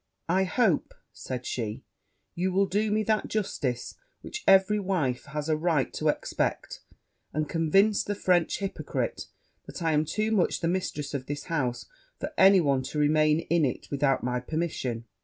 'I 0.27 0.45
hope,' 0.45 0.95
said 1.13 1.45
she, 1.45 1.83
'you 2.33 2.51
will 2.51 2.65
do 2.65 2.89
me 2.89 3.03
that 3.03 3.27
justice 3.27 3.93
which 4.21 4.43
every 4.47 4.79
wife 4.79 5.25
has 5.25 5.47
a 5.47 5.55
right 5.55 5.93
to 5.93 6.07
expect, 6.07 6.79
and 7.33 7.47
convince 7.47 8.03
the 8.03 8.15
French 8.15 8.57
hypocrite 8.57 9.27
that 9.67 9.83
I 9.83 9.91
am 9.91 10.05
too 10.05 10.31
much 10.31 10.61
the 10.61 10.67
mistress 10.67 11.13
of 11.13 11.27
this 11.27 11.43
house 11.53 11.85
for 12.19 12.33
any 12.35 12.59
one 12.61 12.81
to 12.85 12.97
remain 12.97 13.41
in 13.41 13.63
it 13.63 13.91
without 13.91 14.23
my 14.23 14.39
permission.' 14.39 15.05